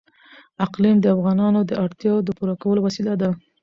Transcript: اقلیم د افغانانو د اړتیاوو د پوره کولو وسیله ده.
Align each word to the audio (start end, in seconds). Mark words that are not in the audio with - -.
اقلیم 0.65 0.97
د 1.01 1.05
افغانانو 1.15 1.59
د 1.69 1.71
اړتیاوو 1.83 2.25
د 2.25 2.29
پوره 2.37 2.55
کولو 2.61 2.79
وسیله 2.87 3.13
ده. 3.21 3.29